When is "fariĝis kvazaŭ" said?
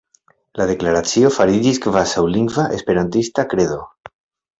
1.35-2.23